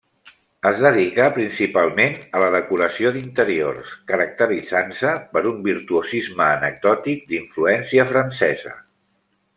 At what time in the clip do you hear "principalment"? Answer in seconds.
1.35-2.15